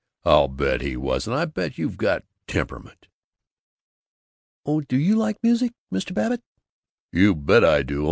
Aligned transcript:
"I'll 0.25 0.47
bet 0.47 0.81
he 0.81 0.97
wasn't! 0.97 1.35
I'll 1.35 1.45
bet 1.45 1.77
you've 1.77 1.95
got 1.95 2.23
temperament." 2.47 3.07
"Oh 4.65 4.81
Do 4.81 4.97
you 4.97 5.15
like 5.15 5.37
music, 5.43 5.73
Mr. 5.93 6.11
Babbitt?" 6.15 6.41
"You 7.11 7.35
bet 7.35 7.63
I 7.63 7.83
do! 7.83 7.99